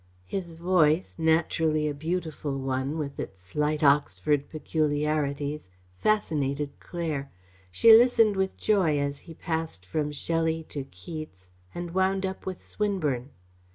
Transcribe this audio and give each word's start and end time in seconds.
His 0.25 0.55
voice, 0.55 1.13
naturally 1.19 1.87
a 1.87 1.93
beautiful 1.93 2.57
one, 2.57 2.97
with 2.97 3.19
its 3.19 3.43
slight 3.43 3.83
Oxford 3.83 4.49
peculiarities, 4.49 5.69
fascinated 5.99 6.71
Claire. 6.79 7.29
She 7.69 7.93
listened 7.93 8.35
with 8.35 8.57
joy 8.57 8.97
as 8.97 9.19
he 9.29 9.35
passed 9.35 9.85
from 9.85 10.11
Shelley 10.11 10.63
to 10.69 10.85
Keats 10.85 11.49
and 11.75 11.93
wound 11.93 12.25
up 12.25 12.47
with 12.47 12.59
Swinburne. 12.63 13.29